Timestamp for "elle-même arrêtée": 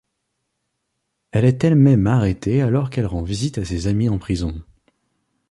1.63-2.63